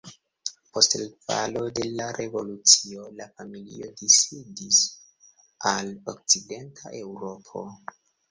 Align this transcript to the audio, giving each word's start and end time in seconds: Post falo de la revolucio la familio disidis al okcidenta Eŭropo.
Post 0.75 0.93
falo 1.25 1.61
de 1.79 1.83
la 1.97 2.07
revolucio 2.19 3.03
la 3.19 3.27
familio 3.41 3.91
disidis 4.01 4.81
al 5.75 5.93
okcidenta 6.15 6.97
Eŭropo. 7.03 7.63